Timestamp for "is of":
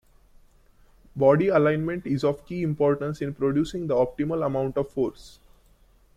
2.07-2.43